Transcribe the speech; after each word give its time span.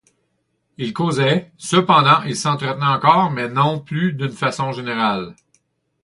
Ils 0.79 0.93
causaient, 0.95 1.51
cependant, 1.59 2.23
ils 2.23 2.35
s’entretenaient 2.35 2.83
encore, 2.87 3.29
mais 3.29 3.49
non 3.49 3.79
plus 3.79 4.13
d’une 4.13 4.31
façon 4.31 4.71
générale. 4.71 5.35